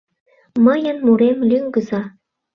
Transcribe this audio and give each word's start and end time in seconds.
Мыйын 0.65 0.97
мурем 1.05 1.37
лӱҥгыза. 1.49 2.01